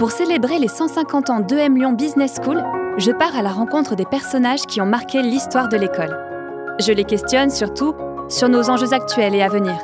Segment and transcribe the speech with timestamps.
[0.00, 2.64] Pour célébrer les 150 ans d'EM Lyon Business School,
[2.96, 6.18] je pars à la rencontre des personnages qui ont marqué l'histoire de l'école.
[6.80, 7.94] Je les questionne surtout
[8.30, 9.76] sur nos enjeux actuels et à venir.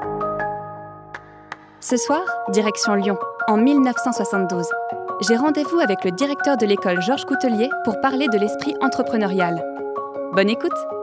[1.81, 4.65] Ce soir, direction Lyon, en 1972.
[5.21, 9.63] J'ai rendez-vous avec le directeur de l'école Georges Coutelier pour parler de l'esprit entrepreneurial.
[10.33, 10.96] Bonne écoute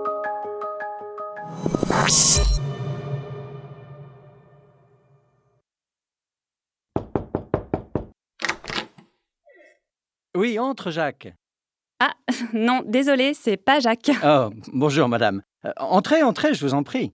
[10.43, 11.33] Oui, entre, Jacques.
[12.01, 12.15] Ah,
[12.53, 14.11] non, désolé, c'est pas Jacques.
[14.25, 15.41] Oh, bonjour, madame.
[15.63, 17.13] Euh, entrez, entrez, je vous en prie.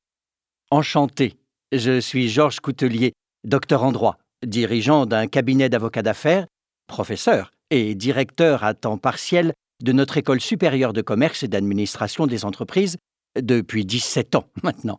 [0.71, 1.37] Enchanté.
[1.71, 6.47] Je suis Georges Coutelier, docteur en droit, dirigeant d'un cabinet d'avocats d'affaires,
[6.87, 12.45] professeur et directeur à temps partiel de notre école supérieure de commerce et d'administration des
[12.45, 12.97] entreprises
[13.39, 14.97] depuis 17 ans maintenant.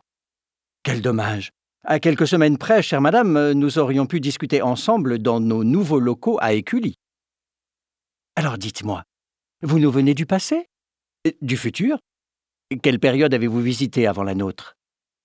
[0.85, 1.51] Quel dommage.
[1.85, 6.39] À quelques semaines près, chère madame, nous aurions pu discuter ensemble dans nos nouveaux locaux
[6.41, 6.95] à Écully.
[8.37, 9.03] Alors dites-moi,
[9.63, 10.67] vous nous venez du passé?
[11.43, 11.99] Du futur?
[12.83, 14.77] Quelle période avez-vous visité avant la nôtre?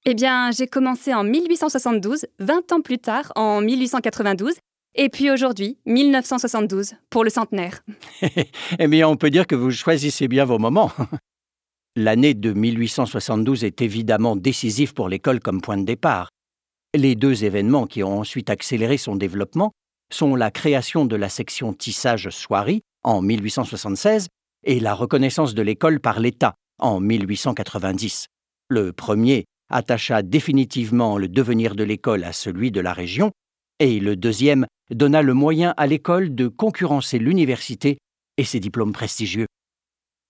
[0.05, 4.55] Eh bien, j'ai commencé en 1872, 20 ans plus tard, en 1892,
[4.95, 7.81] et puis aujourd'hui, 1972, pour le centenaire.
[8.79, 10.91] eh bien, on peut dire que vous choisissez bien vos moments.
[11.95, 16.29] L'année de 1872 est évidemment décisive pour l'école comme point de départ.
[16.95, 19.71] Les deux événements qui ont ensuite accéléré son développement
[20.11, 24.27] sont la création de la section tissage-soierie en 1876
[24.65, 28.27] et la reconnaissance de l'école par l'État en 1890.
[28.69, 33.31] Le premier attacha définitivement le devenir de l'école à celui de la région,
[33.79, 37.97] et le deuxième donna le moyen à l'école de concurrencer l'université
[38.37, 39.47] et ses diplômes prestigieux.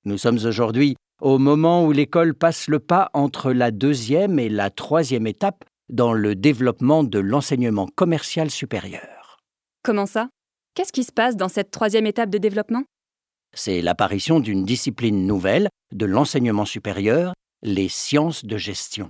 [0.03, 4.69] Nous sommes aujourd'hui au moment où l'école passe le pas entre la deuxième et la
[4.69, 9.37] troisième étape dans le développement de l'enseignement commercial supérieur.
[9.83, 10.29] Comment ça?
[10.75, 12.83] Qu'est-ce qui se passe dans cette troisième étape de développement?
[13.53, 19.09] C'est l'apparition d'une discipline nouvelle de l'enseignement supérieur, les sciences de gestion.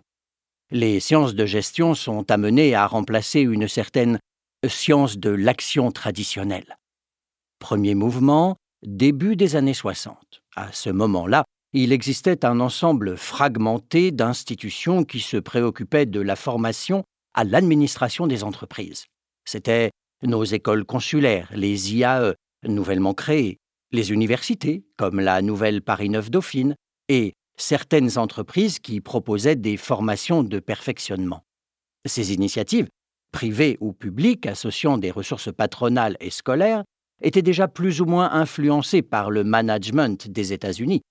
[0.69, 4.19] Les sciences de gestion sont amenées à remplacer une certaine
[4.67, 6.77] science de l'action traditionnelle.
[7.57, 10.43] Premier mouvement, début des années 60.
[10.55, 17.03] À ce moment-là, il existait un ensemble fragmenté d'institutions qui se préoccupaient de la formation
[17.33, 19.05] à l'administration des entreprises.
[19.45, 19.89] C'était
[20.23, 22.33] nos écoles consulaires, les IAE,
[22.63, 23.57] nouvellement créées,
[23.91, 26.75] les universités, comme la nouvelle Paris 9 Dauphine,
[27.09, 31.43] et certaines entreprises qui proposaient des formations de perfectionnement.
[32.05, 32.87] Ces initiatives,
[33.31, 36.83] privées ou publiques associant des ressources patronales et scolaires,
[37.21, 41.01] étaient déjà plus ou moins influencées par le management des États-Unis.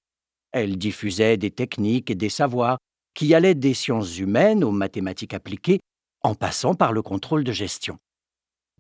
[0.52, 2.78] Elles diffusaient des techniques et des savoirs
[3.14, 5.80] qui allaient des sciences humaines aux mathématiques appliquées,
[6.22, 7.98] en passant par le contrôle de gestion.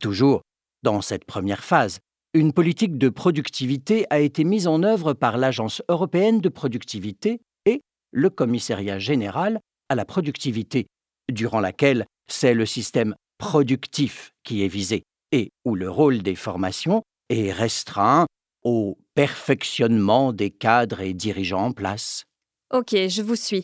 [0.00, 0.42] Toujours
[0.82, 1.98] dans cette première phase,
[2.34, 7.80] une politique de productivité a été mise en œuvre par l'Agence européenne de productivité et
[8.12, 10.86] le Commissariat général à la productivité,
[11.32, 17.02] durant laquelle c'est le système productif qui est visé et où le rôle des formations
[17.28, 18.26] est restreint
[18.64, 22.24] au perfectionnement des cadres et dirigeants en place.
[22.72, 23.62] Ok, je vous suis.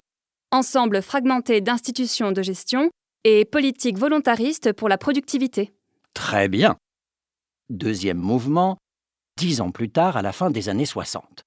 [0.53, 2.91] Ensemble fragmenté d'institutions de gestion
[3.25, 5.73] et politique volontariste pour la productivité.
[6.15, 6.77] Très bien.
[7.69, 8.79] Deuxième mouvement,
[9.37, 11.43] dix ans plus tard, à la fin des années 60.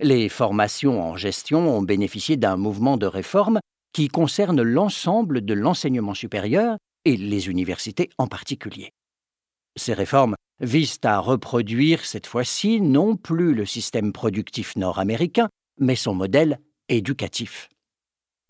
[0.00, 3.60] Les formations en gestion ont bénéficié d'un mouvement de réforme
[3.92, 8.90] qui concerne l'ensemble de l'enseignement supérieur et les universités en particulier.
[9.76, 15.48] Ces réformes visent à reproduire cette fois-ci non plus le système productif nord-américain,
[15.78, 17.68] mais son modèle éducatif.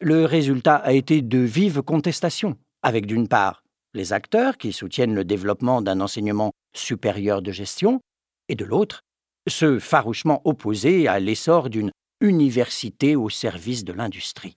[0.01, 3.63] Le résultat a été de vives contestations, avec d'une part
[3.95, 8.01] les acteurs qui soutiennent le développement d'un enseignement supérieur de gestion,
[8.49, 9.03] et de l'autre,
[9.49, 11.91] ceux farouchement opposés à l'essor d'une
[12.21, 14.57] université au service de l'industrie.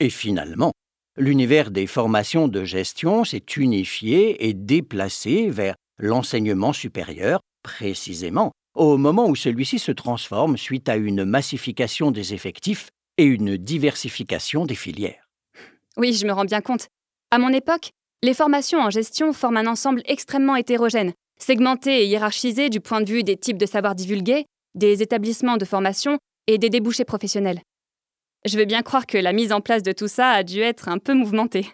[0.00, 0.72] Et finalement,
[1.16, 9.26] l'univers des formations de gestion s'est unifié et déplacé vers l'enseignement supérieur, précisément au moment
[9.26, 15.26] où celui-ci se transforme suite à une massification des effectifs et une diversification des filières.
[15.96, 16.88] Oui, je me rends bien compte.
[17.30, 17.90] À mon époque,
[18.26, 23.08] les formations en gestion forment un ensemble extrêmement hétérogène, segmenté et hiérarchisé du point de
[23.08, 26.18] vue des types de savoirs divulgués, des établissements de formation
[26.48, 27.60] et des débouchés professionnels.
[28.44, 30.88] Je veux bien croire que la mise en place de tout ça a dû être
[30.88, 31.70] un peu mouvementée.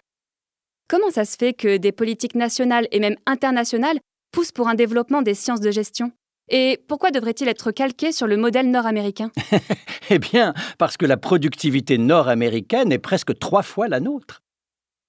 [0.87, 3.97] Comment ça se fait que des politiques nationales et même internationales
[4.31, 6.11] poussent pour un développement des sciences de gestion?
[6.49, 9.31] Et pourquoi devrait-il être calqué sur le modèle nord-américain?
[10.09, 14.41] Eh bien, parce que la productivité nord-américaine est presque trois fois la nôtre.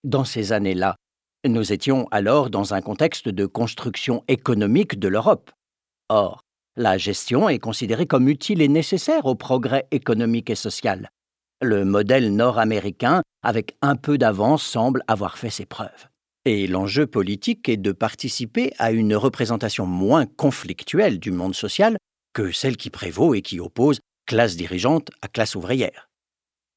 [0.05, 0.94] Dans ces années-là,
[1.49, 5.50] nous étions alors dans un contexte de construction économique de l'Europe.
[6.08, 6.41] Or,
[6.76, 11.11] la gestion est considérée comme utile et nécessaire au progrès économique et social.
[11.62, 16.08] Le modèle nord-américain, avec un peu d'avance, semble avoir fait ses preuves.
[16.44, 21.96] Et l'enjeu politique est de participer à une représentation moins conflictuelle du monde social
[22.35, 26.08] que celle qui prévaut et qui oppose classe dirigeante à classe ouvrière.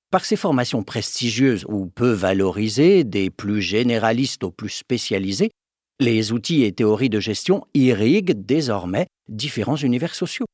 [0.10, 5.52] Par ces formations prestigieuses ou peu valorisées, des plus généralistes aux plus spécialisés,
[6.00, 10.46] les outils et théories de gestion irriguent désormais différents univers sociaux.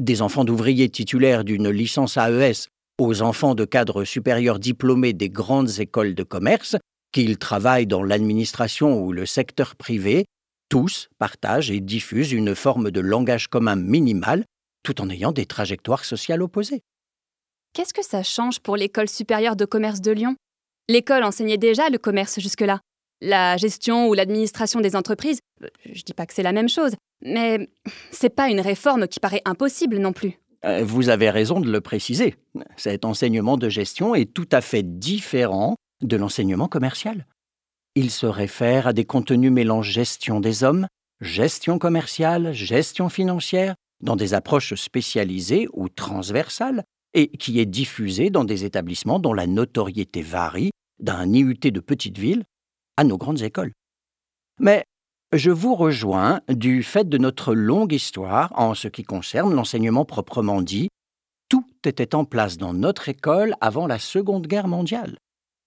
[0.00, 2.66] Des enfants d'ouvriers titulaires d'une licence AES
[2.98, 6.76] aux enfants de cadres supérieurs diplômés des grandes écoles de commerce,
[7.12, 10.24] qu'ils travaillent dans l'administration ou le secteur privé,
[10.68, 14.44] tous partagent et diffusent une forme de langage commun minimal
[14.82, 16.82] tout en ayant des trajectoires sociales opposées.
[17.74, 20.36] Qu'est-ce que ça change pour l'école supérieure de commerce de Lyon?
[20.88, 22.78] L'école enseignait déjà le commerce jusque-là.
[23.20, 26.92] La gestion ou l'administration des entreprises, euh, je dis pas que c'est la même chose,
[27.24, 27.68] mais
[28.12, 30.38] c'est pas une réforme qui paraît impossible non plus.
[30.64, 32.36] Euh, vous avez raison de le préciser.
[32.76, 37.26] Cet enseignement de gestion est tout à fait différent de l'enseignement commercial.
[37.96, 40.86] Il se réfère à des contenus mêlant gestion des hommes,
[41.20, 48.44] gestion commerciale, gestion financière, dans des approches spécialisées ou transversales, et qui est diffusé dans
[48.44, 52.44] des établissements dont la notoriété varie d'un IUT de petite ville
[52.96, 53.72] à nos grandes écoles.
[54.60, 54.84] Mais
[55.32, 60.62] je vous rejoins du fait de notre longue histoire en ce qui concerne l'enseignement proprement
[60.62, 60.88] dit.
[61.48, 65.18] Tout était en place dans notre école avant la Seconde Guerre mondiale.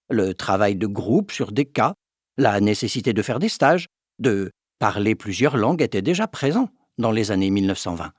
[0.09, 1.93] Le travail de groupe sur des cas,
[2.37, 3.87] la nécessité de faire des stages,
[4.19, 8.11] de parler plusieurs langues était déjà présent dans les années 1920.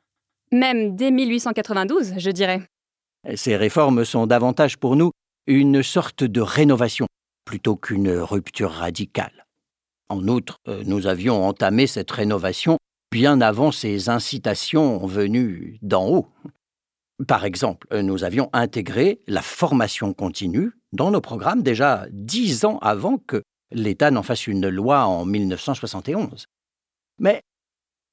[0.52, 2.62] Même dès 1892, je dirais.
[3.34, 5.10] Ces réformes sont davantage pour nous
[5.46, 7.06] une sorte de rénovation
[7.44, 9.46] plutôt qu'une rupture radicale.
[10.08, 12.78] En outre, euh, nous avions entamé cette rénovation
[13.10, 16.26] bien avant ces incitations venues d'en haut.
[17.26, 23.18] Par exemple, nous avions intégré la formation continue dans nos programmes déjà dix ans avant
[23.18, 23.42] que
[23.72, 26.46] l'État n'en fasse une loi en 1971.
[27.18, 27.42] Mais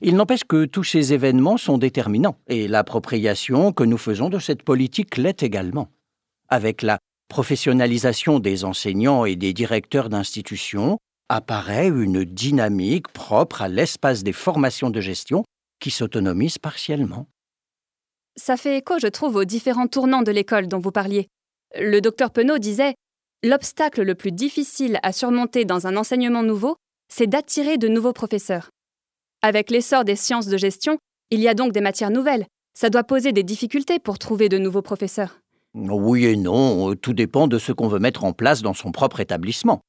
[0.07, 4.61] il n'empêche que tous ces événements sont déterminants, et l'appropriation que nous faisons de cette
[4.61, 5.89] politique l'est également.
[6.47, 14.21] Avec la professionnalisation des enseignants et des directeurs d'institutions, apparaît une dynamique propre à l'espace
[14.21, 15.43] des formations de gestion
[15.79, 17.25] qui s'autonomise partiellement.
[18.35, 21.25] Ça fait écho, je trouve, aux différents tournants de l'école dont vous parliez.
[21.79, 22.93] Le docteur Penaud disait
[23.41, 26.75] L'obstacle le plus difficile à surmonter dans un enseignement nouveau,
[27.11, 28.69] c'est d'attirer de nouveaux professeurs.
[29.47, 30.97] Avec l'essor des sciences de gestion,
[31.29, 32.47] il y a donc des matières nouvelles.
[32.73, 35.39] Ça doit poser des difficultés pour trouver de nouveaux professeurs.
[35.75, 39.19] Oui et non, tout dépend de ce qu'on veut mettre en place dans son propre
[39.19, 39.81] établissement.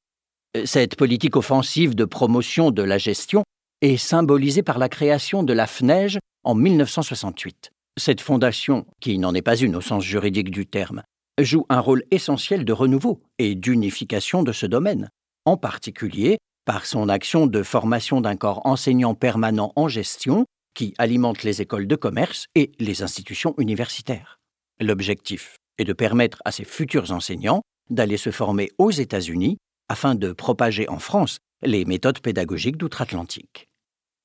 [0.65, 3.41] Cette politique offensive de promotion de la gestion
[3.81, 7.71] est symbolisée par la création de la FNEJ en 1968.
[7.99, 11.01] Cette fondation, qui n'en est pas une au sens juridique du terme,
[11.41, 15.09] joue un rôle essentiel de renouveau et d'unification de ce domaine,
[15.45, 16.37] en particulier
[16.67, 21.87] par son action de formation d'un corps enseignant permanent en gestion qui alimente les écoles
[21.87, 24.37] de commerce et les institutions universitaires.
[24.81, 30.33] L'objectif est de permettre à ces futurs enseignants d'aller se former aux États-Unis afin de
[30.33, 33.69] propager en France les méthodes pédagogiques d'outre-Atlantique.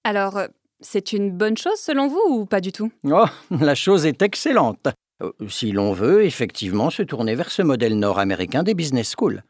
[0.02, 0.48] Alors, euh,
[0.80, 2.90] c'est une bonne chose selon vous ou pas du tout?
[3.04, 4.88] Oh, la chose est excellente.
[5.22, 9.44] Euh, si l'on veut effectivement se tourner vers ce modèle nord-américain des business schools.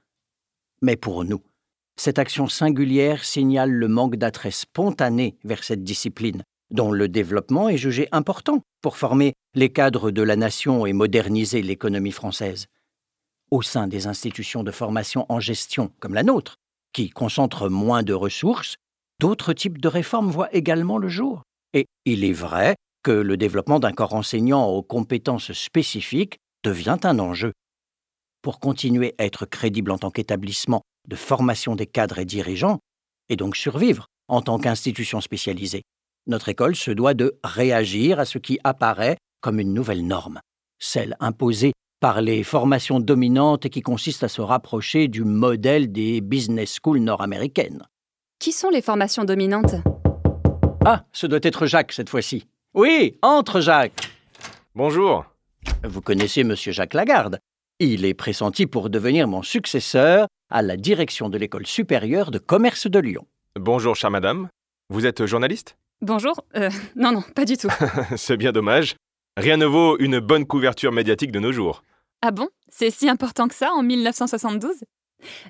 [0.82, 1.40] Mais pour nous,
[2.02, 6.42] cette action singulière signale le manque d'attrait spontané vers cette discipline,
[6.72, 11.62] dont le développement est jugé important pour former les cadres de la nation et moderniser
[11.62, 12.66] l'économie française
[13.52, 16.56] au sein des institutions de formation en gestion comme la nôtre,
[16.92, 18.74] qui concentrent moins de ressources,
[19.20, 21.42] d'autres types de réformes voient également le jour.
[21.72, 27.20] Et il est vrai que le développement d'un corps enseignant aux compétences spécifiques devient un
[27.20, 27.52] enjeu.
[28.42, 32.78] Pour continuer à être crédible en tant qu'établissement de formation des cadres et dirigeants,
[33.28, 35.82] et donc survivre en tant qu'institution spécialisée,
[36.26, 40.40] notre école se doit de réagir à ce qui apparaît comme une nouvelle norme,
[40.78, 46.20] celle imposée par les formations dominantes et qui consistent à se rapprocher du modèle des
[46.20, 47.86] business schools nord-américaines.
[48.38, 49.76] Qui sont les formations dominantes?
[50.84, 52.46] Ah, ce doit être Jacques cette fois-ci.
[52.74, 54.08] Oui, entre Jacques.
[54.74, 55.24] Bonjour.
[55.84, 57.38] Vous connaissez Monsieur Jacques Lagarde.
[57.84, 62.86] Il est pressenti pour devenir mon successeur à la direction de l'école supérieure de commerce
[62.86, 63.26] de Lyon.
[63.58, 64.48] Bonjour, chère madame.
[64.88, 65.76] Vous êtes journaliste?
[66.00, 66.44] Bonjour.
[66.54, 67.66] Euh, non, non, pas du tout.
[68.16, 68.94] C'est bien dommage.
[69.36, 71.82] Rien ne vaut une bonne couverture médiatique de nos jours.
[72.24, 72.50] Ah bon?
[72.68, 74.76] C'est si important que ça en 1972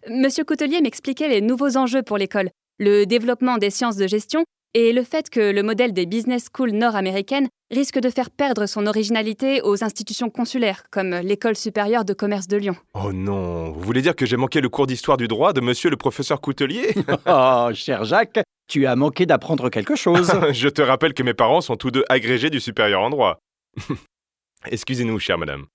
[0.08, 2.48] Monsieur Coutelier m'expliquait les nouveaux enjeux pour l'école,
[2.78, 6.72] le développement des sciences de gestion et le fait que le modèle des business schools
[6.72, 12.48] nord-américaines risque de faire perdre son originalité aux institutions consulaires, comme l'École supérieure de commerce
[12.48, 12.76] de Lyon.
[12.94, 15.90] Oh non, vous voulez dire que j'ai manqué le cours d'histoire du droit de monsieur
[15.90, 16.94] le professeur Coutelier?
[17.26, 20.32] Oh, cher Jacques, tu as manqué d'apprendre quelque chose.
[20.52, 23.38] Je te rappelle que mes parents sont tous deux agrégés du supérieur en droit.
[24.66, 25.66] Excusez-nous, chère madame.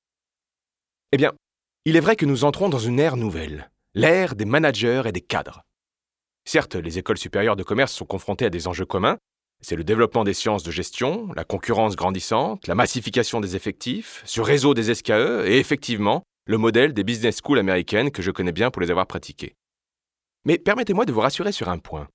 [1.11, 1.33] Eh bien,
[1.85, 5.21] il est vrai que nous entrons dans une ère nouvelle, l'ère des managers et des
[5.21, 5.61] cadres.
[6.47, 9.17] Certes, les écoles supérieures de commerce sont confrontées à des enjeux communs.
[9.59, 14.39] C'est le développement des sciences de gestion, la concurrence grandissante, la massification des effectifs, ce
[14.39, 18.71] réseau des SKE et effectivement, le modèle des business schools américaines que je connais bien
[18.71, 19.55] pour les avoir pratiquées.
[20.45, 22.07] Mais permettez-moi de vous rassurer sur un point.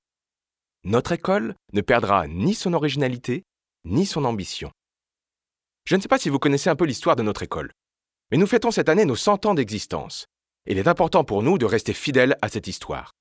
[0.83, 3.43] Notre école ne perdra ni son originalité,
[3.85, 4.71] ni son ambition.
[5.85, 7.71] Je ne sais pas si vous connaissez un peu l'histoire de notre école,
[8.31, 10.25] mais nous fêtons cette année nos 100 ans d'existence.
[10.67, 13.13] Il est important pour nous de rester fidèles à cette histoire.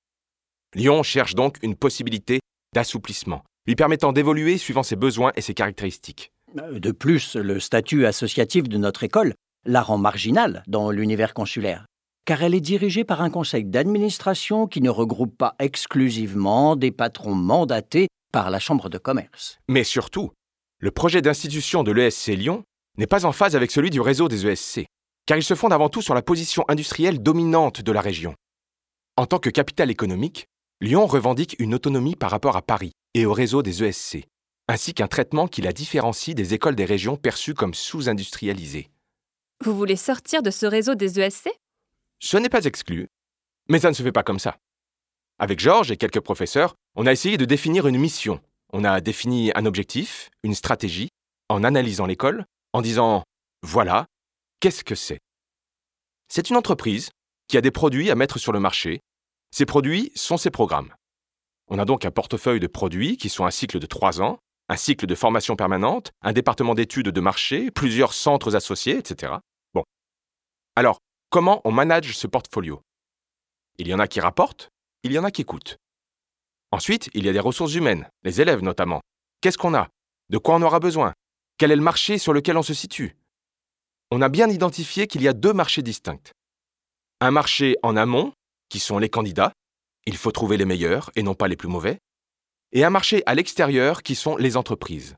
[0.74, 2.40] Lyon cherche donc une possibilité
[2.74, 6.32] d'assouplissement, lui permettant d'évoluer suivant ses besoins et ses caractéristiques.
[6.56, 9.34] De plus, le statut associatif de notre école
[9.66, 11.86] la rend marginale dans l'univers consulaire,
[12.26, 17.36] car elle est dirigée par un conseil d'administration qui ne regroupe pas exclusivement des patrons
[17.36, 19.60] mandatés par la Chambre de commerce.
[19.68, 20.32] Mais surtout,
[20.80, 22.64] le projet d'institution de l'ESC Lyon
[22.98, 24.86] n'est pas en phase avec celui du réseau des ESC,
[25.26, 28.36] car il se fonde avant tout sur la position industrielle dominante de la région.
[29.18, 30.46] En tant que capitale économique,
[30.84, 34.26] Lyon revendique une autonomie par rapport à Paris et au réseau des ESC,
[34.68, 38.90] ainsi qu'un traitement qui la différencie des écoles des régions perçues comme sous-industrialisées.
[39.64, 41.52] Vous voulez sortir de ce réseau des ESC
[42.20, 43.10] Ce n'est pas exclu,
[43.70, 44.58] mais ça ne se fait pas comme ça.
[45.38, 48.42] Avec Georges et quelques professeurs, on a essayé de définir une mission.
[48.74, 51.10] On a défini un objectif, une stratégie,
[51.48, 53.24] en analysant l'école, en disant
[53.62, 54.08] voilà,
[54.60, 55.20] qu'est-ce que c'est?
[56.28, 57.12] C'est une entreprise
[57.48, 59.02] qui a des produits à mettre sur le marché
[59.52, 60.94] ces produits sont ces programmes.
[61.68, 64.40] On a donc un portefeuille de produits qui sont un cycle de trois ans,
[64.70, 69.34] un cycle de formation permanente, un département d'études de marché, plusieurs centres associés, etc.
[69.74, 69.84] Bon.
[70.76, 72.82] Alors, comment on manage ce portfolio?
[73.78, 74.70] Il y en a qui rapportent,
[75.04, 75.78] il y en a qui écoutent.
[76.72, 79.02] Ensuite, il y a des ressources humaines, les élèves notamment.
[79.42, 79.90] Qu'est-ce qu'on a?
[80.30, 81.14] De quoi on aura besoin?
[81.58, 83.18] Quel est le marché sur lequel on se situe?
[84.10, 86.32] On a bien identifié qu'il y a deux marchés distincts.
[87.20, 88.34] Un marché en amont,
[88.72, 89.52] qui sont les candidats,
[90.06, 92.00] il faut trouver les meilleurs et non pas les plus mauvais,
[92.72, 95.18] et un marché à l'extérieur qui sont les entreprises.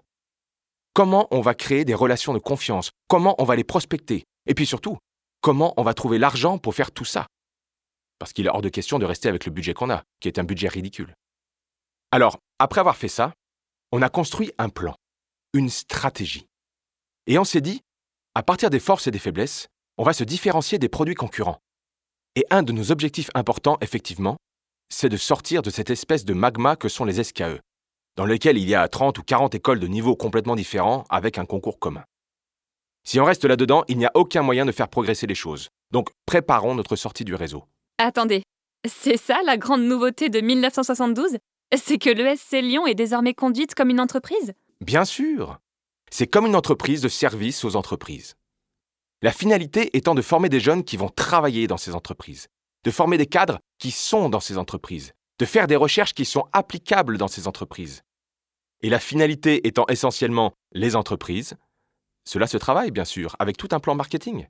[0.93, 2.89] Comment on va créer des relations de confiance?
[3.07, 4.25] Comment on va les prospecter?
[4.47, 4.97] Et puis surtout,
[5.41, 7.27] comment on va trouver l'argent pour faire tout ça?
[8.17, 10.39] Parce qu'il est hors de question de rester avec le budget qu'on a, qui est
[10.39, 11.13] un budget ridicule.
[12.11, 13.33] Alors, après avoir fait ça,
[13.91, 14.95] on a construit un plan,
[15.53, 16.47] une stratégie.
[17.27, 17.81] Et on s'est dit,
[18.33, 19.67] à partir des forces et des faiblesses,
[19.99, 21.59] on va se différencier des produits concurrents.
[22.35, 24.37] Et un de nos objectifs importants, effectivement,
[24.89, 27.59] c'est de sortir de cette espèce de magma que sont les SKE,
[28.15, 31.45] dans lequel il y a 30 ou 40 écoles de niveaux complètement différents avec un
[31.45, 32.03] concours commun.
[33.05, 35.69] Si on reste là-dedans, il n'y a aucun moyen de faire progresser les choses.
[35.91, 37.65] Donc préparons notre sortie du réseau.
[37.99, 38.41] Attendez,
[38.87, 41.37] c'est ça la grande nouveauté de 1972
[41.77, 44.53] C'est que l'ESC Lyon est désormais conduite comme une entreprise?
[44.81, 45.59] Bien sûr
[46.09, 48.33] C'est comme une entreprise de service aux entreprises.
[49.23, 52.49] La finalité étant de former des jeunes qui vont travailler dans ces entreprises,
[52.83, 56.49] de former des cadres qui sont dans ces entreprises, de faire des recherches qui sont
[56.51, 58.01] applicables dans ces entreprises.
[58.81, 61.55] Et la finalité étant essentiellement les entreprises,
[62.25, 64.45] cela se travaille bien sûr avec tout un plan marketing.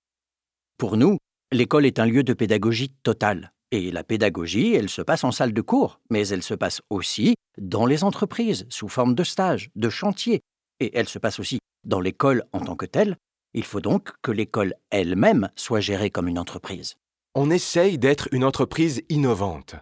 [0.80, 1.20] Pour nous,
[1.52, 3.54] l'école est un lieu de pédagogie totale.
[3.70, 7.36] Et la pédagogie, elle se passe en salle de cours, mais elle se passe aussi
[7.60, 10.42] dans les entreprises, sous forme de stages, de chantiers.
[10.80, 13.18] Et elle se passe aussi dans l'école en tant que telle,
[13.54, 16.96] il faut donc que l'école elle-même soit gérée comme une entreprise.
[17.36, 19.76] On essaye d'être une entreprise innovante,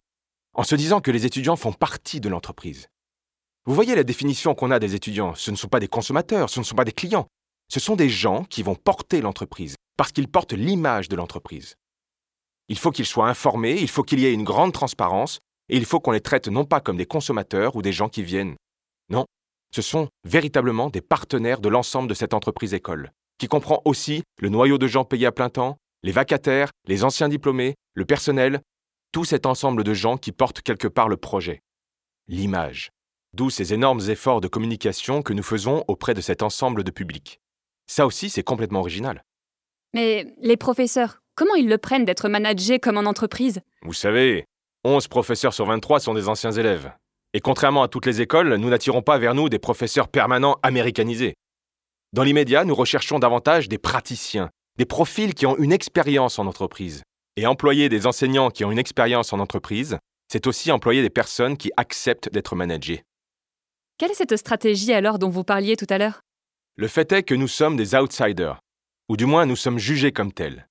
[0.53, 2.87] en se disant que les étudiants font partie de l'entreprise.
[3.65, 6.59] Vous voyez la définition qu'on a des étudiants, ce ne sont pas des consommateurs, ce
[6.59, 7.27] ne sont pas des clients,
[7.69, 11.75] ce sont des gens qui vont porter l'entreprise, parce qu'ils portent l'image de l'entreprise.
[12.67, 15.85] Il faut qu'ils soient informés, il faut qu'il y ait une grande transparence, et il
[15.85, 18.55] faut qu'on les traite non pas comme des consommateurs ou des gens qui viennent.
[19.09, 19.25] Non,
[19.73, 24.49] ce sont véritablement des partenaires de l'ensemble de cette entreprise école qui comprend aussi le
[24.49, 28.61] noyau de gens payés à plein temps, les vacataires, les anciens diplômés, le personnel,
[29.11, 31.59] tout cet ensemble de gens qui portent quelque part le projet.
[32.27, 32.91] L'image.
[33.33, 37.39] D'où ces énormes efforts de communication que nous faisons auprès de cet ensemble de public.
[37.87, 39.23] Ça aussi, c'est complètement original.
[39.95, 43.61] Mais les professeurs, comment ils le prennent d'être managés comme en entreprise?
[43.81, 44.45] Vous savez,
[44.83, 46.93] 11 professeurs sur 23 sont des anciens élèves.
[47.33, 51.33] Et contrairement à toutes les écoles, nous n'attirons pas vers nous des professeurs permanents américanisés.
[52.13, 57.03] Dans l'immédiat, nous recherchons davantage des praticiens, des profils qui ont une expérience en entreprise.
[57.37, 59.97] Et employer des enseignants qui ont une expérience en entreprise,
[60.29, 63.03] c'est aussi employer des personnes qui acceptent d'être managées.
[63.97, 66.19] Quelle est cette stratégie alors dont vous parliez tout à l'heure?
[66.75, 68.59] Le fait est que nous sommes des outsiders,
[69.07, 70.67] ou du moins nous sommes jugés comme tels.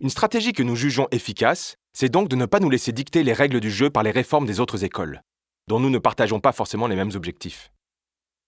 [0.00, 3.32] Une stratégie que nous jugeons efficace, c'est donc de ne pas nous laisser dicter les
[3.32, 5.22] règles du jeu par les réformes des autres écoles,
[5.68, 7.70] dont nous ne partageons pas forcément les mêmes objectifs.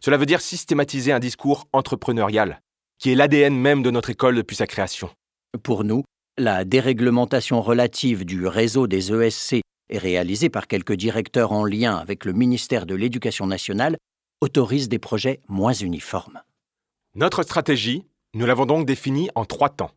[0.05, 2.61] Cela veut dire systématiser un discours entrepreneurial,
[2.99, 5.11] qui est l'ADN même de notre école depuis sa création.
[5.63, 6.03] Pour nous,
[6.37, 12.25] la déréglementation relative du réseau des ESC est réalisée par quelques directeurs en lien avec
[12.25, 13.97] le ministère de l'Éducation nationale
[14.41, 16.41] autorise des projets moins uniformes.
[17.15, 18.05] Notre stratégie,
[18.35, 19.93] nous l'avons donc définie en trois temps.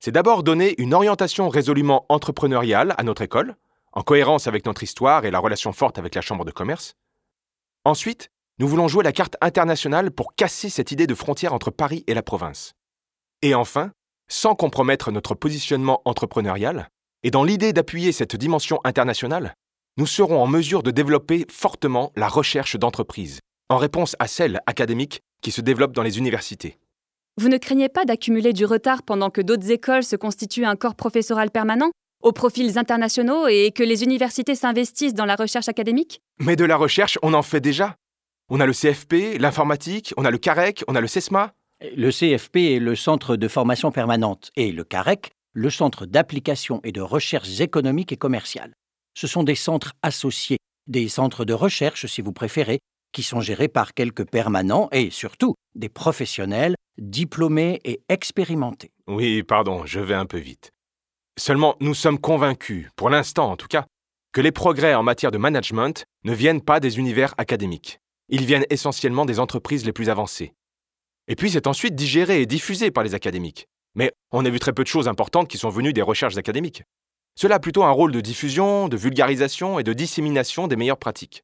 [0.00, 3.54] C'est d'abord donner une orientation résolument entrepreneuriale à notre école,
[3.92, 6.96] en cohérence avec notre histoire et la relation forte avec la Chambre de commerce.
[7.84, 12.04] Ensuite, nous voulons jouer la carte internationale pour casser cette idée de frontière entre Paris
[12.06, 12.72] et la province.
[13.42, 13.90] Et enfin,
[14.28, 16.88] sans compromettre notre positionnement entrepreneurial,
[17.22, 19.52] et dans l'idée d'appuyer cette dimension internationale,
[19.98, 25.20] nous serons en mesure de développer fortement la recherche d'entreprise, en réponse à celle académique
[25.42, 26.78] qui se développe dans les universités.
[27.38, 30.94] Vous ne craignez pas d'accumuler du retard pendant que d'autres écoles se constituent un corps
[30.94, 31.90] professoral permanent,
[32.22, 36.20] aux profils internationaux, et que les universités s'investissent dans la recherche académique?
[36.38, 37.96] Mais de la recherche, on en fait déjà.
[38.48, 41.52] On a le CFP, l'informatique, on a le CAREC, on a le CESMA.
[41.96, 46.92] Le CFP est le Centre de formation permanente et le CAREC, le Centre d'application et
[46.92, 48.72] de recherche économique et commerciale.
[49.14, 52.78] Ce sont des centres associés, des centres de recherche si vous préférez,
[53.10, 58.92] qui sont gérés par quelques permanents et surtout des professionnels diplômés et expérimentés.
[59.08, 60.70] Oui, pardon, je vais un peu vite.
[61.36, 63.86] Seulement, nous sommes convaincus, pour l'instant en tout cas,
[64.32, 67.98] que les progrès en matière de management ne viennent pas des univers académiques.
[68.28, 70.54] Ils viennent essentiellement des entreprises les plus avancées.
[71.28, 73.66] Et puis c'est ensuite digéré et diffusé par les académiques.
[73.94, 76.82] Mais on a vu très peu de choses importantes qui sont venues des recherches académiques.
[77.34, 81.42] Cela a plutôt un rôle de diffusion, de vulgarisation et de dissémination des meilleures pratiques.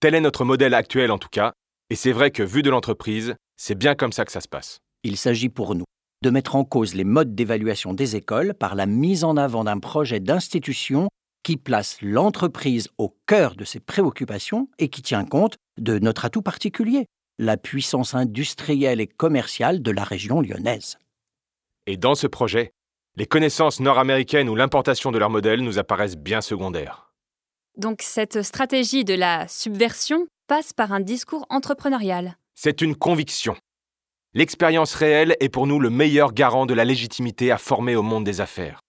[0.00, 1.52] Tel est notre modèle actuel en tout cas,
[1.90, 4.78] et c'est vrai que vu de l'entreprise, c'est bien comme ça que ça se passe.
[5.02, 5.84] Il s'agit pour nous
[6.22, 9.78] de mettre en cause les modes d'évaluation des écoles par la mise en avant d'un
[9.78, 11.08] projet d'institution
[11.44, 16.42] qui place l'entreprise au cœur de ses préoccupations et qui tient compte de notre atout
[16.42, 17.06] particulier,
[17.38, 20.98] la puissance industrielle et commerciale de la région lyonnaise.
[21.86, 22.72] Et dans ce projet,
[23.16, 27.12] les connaissances nord-américaines ou l'importation de leur modèle nous apparaissent bien secondaires.
[27.76, 32.36] Donc cette stratégie de la subversion passe par un discours entrepreneurial.
[32.54, 33.56] C'est une conviction.
[34.34, 38.24] L'expérience réelle est pour nous le meilleur garant de la légitimité à former au monde
[38.24, 38.80] des affaires.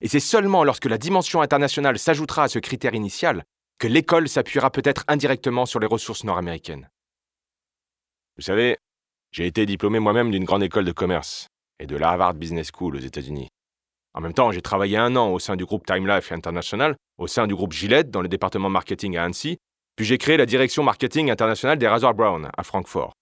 [0.00, 3.44] Et c'est seulement lorsque la dimension internationale s'ajoutera à ce critère initial
[3.78, 6.88] que l'école s'appuiera peut-être indirectement sur les ressources nord-américaines.
[8.36, 8.76] Vous savez,
[9.30, 12.96] j'ai été diplômé moi-même d'une grande école de commerce et de la Harvard Business School
[12.96, 13.48] aux États-Unis.
[14.14, 17.28] En même temps, j'ai travaillé un an au sein du groupe Time Life International, au
[17.28, 19.58] sein du groupe Gillette dans le département marketing à Annecy,
[19.94, 23.12] puis j'ai créé la direction marketing internationale des Razor Brown à Francfort.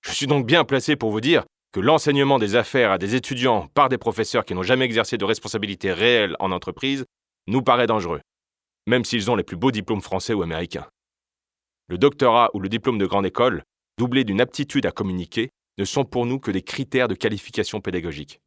[0.00, 3.68] Je suis donc bien placé pour vous dire que l'enseignement des affaires à des étudiants
[3.74, 7.04] par des professeurs qui n'ont jamais exercé de responsabilité réelle en entreprise
[7.46, 8.20] nous paraît dangereux,
[8.86, 10.86] même s'ils ont les plus beaux diplômes français ou américains.
[11.88, 13.64] Le doctorat ou le diplôme de grande école,
[13.98, 18.40] doublé d'une aptitude à communiquer, ne sont pour nous que des critères de qualification pédagogique.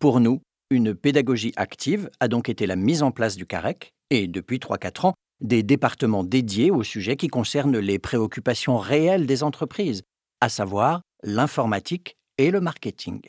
[0.00, 4.26] Pour nous, une pédagogie active a donc été la mise en place du CAREC et,
[4.26, 10.02] depuis 3-4 ans, des départements dédiés aux sujets qui concernent les préoccupations réelles des entreprises,
[10.40, 13.20] à savoir l'informatique et le marketing.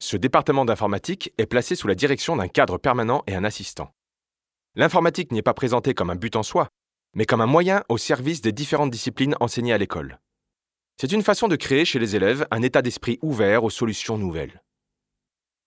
[0.00, 3.90] Ce département d'informatique est placé sous la direction d'un cadre permanent et un assistant.
[4.74, 6.68] L'informatique n'est pas présentée comme un but en soi,
[7.14, 10.18] mais comme un moyen au service des différentes disciplines enseignées à l'école.
[10.98, 14.62] C'est une façon de créer chez les élèves un état d'esprit ouvert aux solutions nouvelles.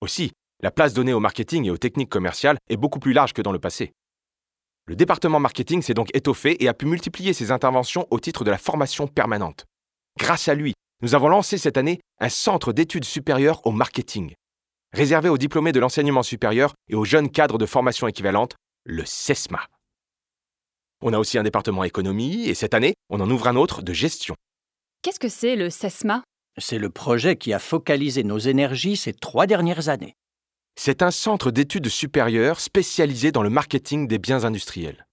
[0.02, 3.44] Aussi, la place donnée au marketing et aux techniques commerciales est beaucoup plus large que
[3.44, 3.92] dans le passé.
[4.88, 8.52] Le département marketing s'est donc étoffé et a pu multiplier ses interventions au titre de
[8.52, 9.66] la formation permanente.
[10.18, 14.34] Grâce à lui, nous avons lancé cette année un centre d'études supérieures au marketing,
[14.94, 19.62] réservé aux diplômés de l'enseignement supérieur et aux jeunes cadres de formation équivalente, le CESMA.
[21.02, 23.94] On a aussi un département économie et cette année, on en ouvre un autre de
[23.94, 24.36] gestion.
[25.02, 26.24] Qu'est-ce que c'est le CESMA
[26.60, 30.16] C'est le projet qui a focalisé nos énergies ces trois dernières années.
[30.76, 35.08] C'est un centre d'études supérieures spécialisé dans le marketing des biens industriels.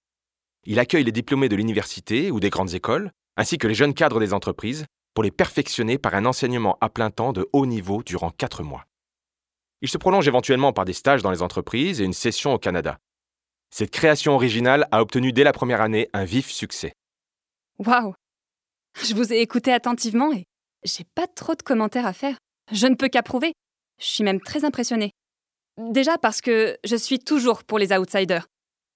[0.65, 4.21] Il accueille les diplômés de l'université ou des grandes écoles, ainsi que les jeunes cadres
[4.21, 8.31] des entreprises, pour les perfectionner par un enseignement à plein temps de haut niveau durant
[8.31, 8.85] quatre mois.
[9.81, 12.99] Il se prolonge éventuellement par des stages dans les entreprises et une session au Canada.
[13.75, 16.93] Cette création originale a obtenu dès la première année un vif succès.
[17.79, 18.13] Waouh
[19.03, 20.45] Je vous ai écouté attentivement et
[20.85, 22.37] j'ai pas trop de commentaires à faire.
[22.71, 23.55] Je ne peux qu'approuver.
[23.99, 25.13] Je suis même très impressionnée.
[25.79, 28.47] Déjà parce que je suis toujours pour les outsiders.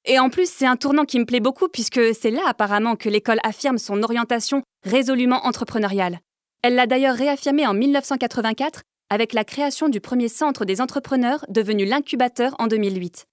[0.05, 3.09] Et en plus, c'est un tournant qui me plaît beaucoup puisque c'est là apparemment que
[3.09, 6.21] l'école affirme son orientation résolument entrepreneuriale.
[6.63, 11.87] Elle l'a d'ailleurs réaffirmé en 1984 avec la création du premier centre des entrepreneurs devenu
[11.87, 13.25] l'incubateur en 2008.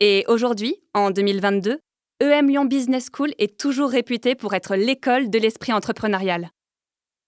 [0.00, 1.80] Et aujourd'hui, en 2022,
[2.20, 6.50] EM Lyon Business School est toujours réputée pour être l'école de l'esprit entrepreneurial.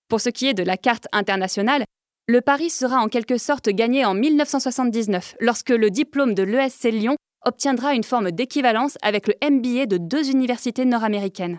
[0.09, 1.85] Pour ce qui est de la carte internationale,
[2.29, 7.17] le pari sera en quelque sorte gagné en 1979, lorsque le diplôme de l'ESC Lyon
[7.45, 11.59] obtiendra une forme d'équivalence avec le MBA de deux universités nord-américaines.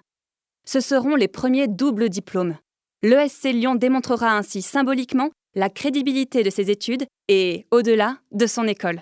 [0.66, 2.58] Ce seront les premiers doubles diplômes.
[3.04, 9.02] L'ESC Lyon démontrera ainsi symboliquement la crédibilité de ses études et, au-delà, de son école.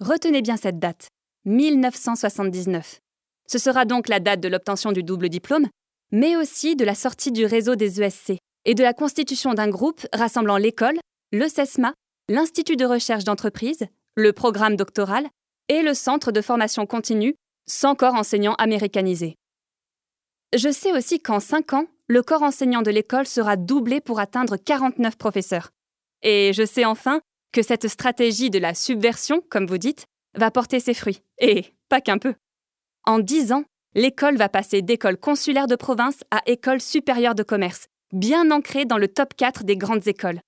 [0.00, 1.08] Retenez bien cette date,
[1.44, 3.00] 1979.
[3.48, 5.68] Ce sera donc la date de l'obtention du double diplôme,
[6.10, 10.06] mais aussi de la sortie du réseau des ESC et de la constitution d'un groupe
[10.12, 10.98] rassemblant l'école,
[11.32, 11.94] le CESMA,
[12.28, 15.26] l'Institut de recherche d'entreprise, le programme doctoral
[15.68, 17.34] et le centre de formation continue,
[17.68, 19.36] sans corps enseignant américanisé.
[20.54, 24.56] Je sais aussi qu'en 5 ans, le corps enseignant de l'école sera doublé pour atteindre
[24.56, 25.70] 49 professeurs.
[26.22, 27.20] Et je sais enfin
[27.52, 31.22] que cette stratégie de la subversion, comme vous dites, va porter ses fruits.
[31.38, 32.34] Et pas qu'un peu.
[33.04, 33.64] En 10 ans,
[33.94, 38.98] l'école va passer d'école consulaire de province à école supérieure de commerce, bien ancrée dans
[38.98, 40.40] le top 4 des grandes écoles.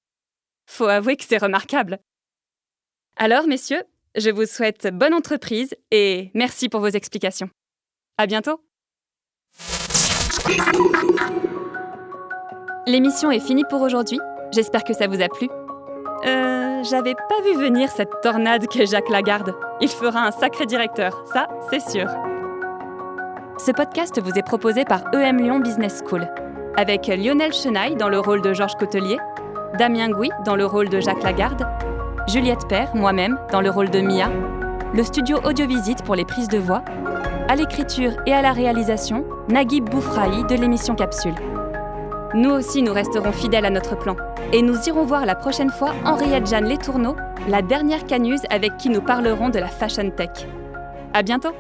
[0.67, 1.99] Faut avouer que c'est remarquable.
[3.17, 3.83] Alors, messieurs,
[4.17, 7.51] je vous souhaite bonne entreprise et merci pour vos explications.
[8.19, 8.61] À bientôt!
[12.87, 14.21] L'émission est finie pour aujourd'hui.
[14.53, 15.49] J'espère que ça vous a plu.
[16.27, 19.55] Euh, j'avais pas vu venir cette tornade que Jacques Lagarde.
[19.81, 22.07] Il fera un sacré directeur, ça, c'est sûr.
[23.59, 26.27] Ce podcast vous est proposé par EM Lyon Business School,
[26.77, 29.19] avec Lionel Chenaille dans le rôle de Georges Cotelier,
[29.79, 31.67] Damien Gouy dans le rôle de Jacques Lagarde,
[32.27, 34.31] Juliette Père, moi-même, dans le rôle de Mia,
[34.95, 36.83] le studio Audiovisite pour les prises de voix,
[37.49, 41.35] à l'écriture et à la réalisation, Naguib Boufraï de l'émission Capsule.
[42.33, 44.17] Nous aussi, nous resterons fidèles à notre plan.
[44.53, 47.17] Et nous irons voir la prochaine fois Henriette Jeanne Les Tourneaux,
[47.49, 50.47] la dernière canuse avec qui nous parlerons de la fashion tech.
[51.13, 51.53] À bientôt!